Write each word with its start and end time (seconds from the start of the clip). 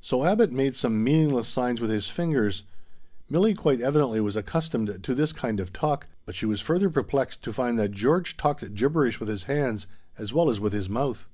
So 0.00 0.24
Abbot 0.24 0.50
made 0.50 0.74
some 0.74 1.04
meaningless 1.04 1.46
signs 1.46 1.78
with 1.78 1.90
his 1.90 2.08
fingers. 2.08 2.62
Milli 3.30 3.54
quite 3.54 3.82
evidently 3.82 4.18
was 4.18 4.34
accustomed 4.34 5.04
to 5.04 5.14
this 5.14 5.30
kind 5.30 5.60
of 5.60 5.74
talk, 5.74 6.06
but 6.24 6.34
she 6.34 6.46
was 6.46 6.62
further 6.62 6.88
perplexed 6.88 7.42
to 7.42 7.52
find 7.52 7.78
that 7.78 7.90
George 7.90 8.38
talked 8.38 8.72
gibberish 8.72 9.20
with 9.20 9.28
his 9.28 9.44
hands 9.44 9.86
as 10.16 10.32
well 10.32 10.48
as 10.48 10.58
with 10.58 10.72
his 10.72 10.88
mouth. 10.88 11.28